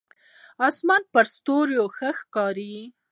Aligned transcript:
اسمان 0.67 1.01
په 1.13 1.19
ستورو 1.33 1.83
ښه 1.95 2.09
ښکارېږي. 2.19 2.83